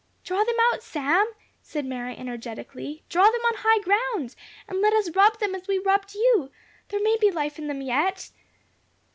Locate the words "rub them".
5.15-5.53